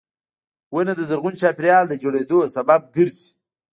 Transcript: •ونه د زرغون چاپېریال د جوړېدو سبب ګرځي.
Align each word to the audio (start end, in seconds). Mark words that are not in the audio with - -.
•ونه 0.75 0.93
د 0.95 1.01
زرغون 1.09 1.33
چاپېریال 1.41 1.85
د 1.87 1.93
جوړېدو 2.03 2.37
سبب 2.55 2.81
ګرځي. 2.95 3.27